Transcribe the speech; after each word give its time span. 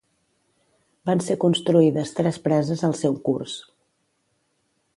Van 1.09 1.19
ser 1.25 1.35
construïdes 1.43 2.13
tres 2.19 2.39
preses 2.47 2.83
al 2.89 2.95
seu 3.03 3.19
curs. 3.29 3.57